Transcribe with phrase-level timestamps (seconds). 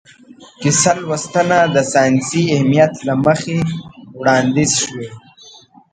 [0.61, 3.57] کیسه لوستنه د ساینسي اهمیت له مخې
[4.19, 5.07] وړاندیز شوې.